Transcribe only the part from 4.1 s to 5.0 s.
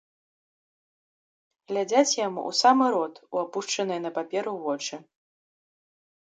паперу вочы.